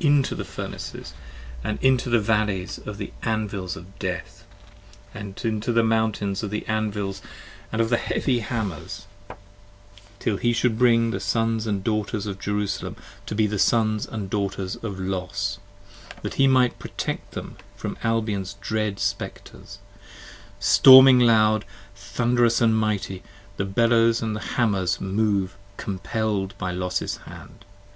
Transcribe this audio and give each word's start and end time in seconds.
10 0.00 0.10
INTO 0.16 0.34
the 0.34 0.44
Furnaces 0.44 1.14
& 1.46 1.64
into 1.80 2.10
the 2.10 2.18
valleys 2.18 2.78
of 2.78 2.98
the 2.98 3.12
Anvils 3.22 3.76
of 3.76 3.96
Death, 4.00 4.44
And 5.14 5.40
into 5.44 5.70
the 5.72 5.84
mountains 5.84 6.42
of 6.42 6.50
the 6.50 6.66
Anvils 6.66 7.22
& 7.48 7.72
of 7.72 7.90
the 7.90 7.96
heavy 7.96 8.40
Hammers, 8.40 9.06
7 9.28 9.36
Till 10.18 10.36
he 10.38 10.52
should 10.52 10.76
bring 10.80 11.12
the 11.12 11.20
Sons 11.20 11.66
& 11.66 11.66
Daughters 11.84 12.26
of 12.26 12.40
Jerusalem 12.40 12.96
to 13.26 13.36
be 13.36 13.46
The 13.46 13.60
Sons 13.60 14.06
& 14.20 14.30
Daughters 14.30 14.74
of 14.74 14.98
Los, 14.98 15.60
that 16.22 16.34
he 16.34 16.48
might 16.48 16.80
protect 16.80 17.30
them 17.30 17.56
from 17.76 17.94
5 17.94 18.04
Albion's 18.04 18.54
dread 18.54 18.98
Spectres: 18.98 19.78
storming, 20.58 21.20
loud, 21.20 21.64
thunderous 21.94 22.60
& 22.60 22.60
mighty 22.60 23.22
The 23.58 23.64
Bellows 23.64 24.18
& 24.18 24.18
the 24.18 24.56
Hammers 24.56 25.00
move 25.00 25.54
compell'd 25.76 26.58
by 26.58 26.72
Los's 26.72 27.18
hand. 27.28 27.64